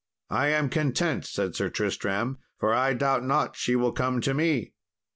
[0.31, 4.73] "I am content," said Sir Tristram, "for I doubt not she will come to me."